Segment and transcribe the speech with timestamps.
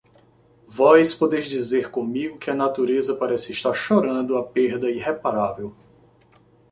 [0.67, 5.75] vós podeis dizer comigo que a natureza parece estar chorando a perda irreparável